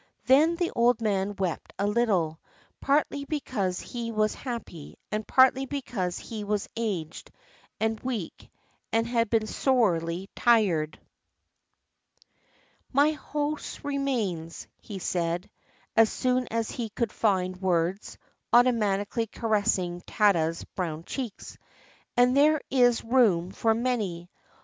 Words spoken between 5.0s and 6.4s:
and partly because